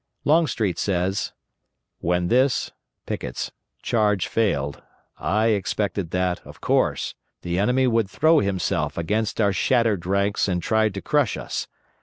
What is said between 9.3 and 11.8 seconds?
our shattered ranks and try to crush us.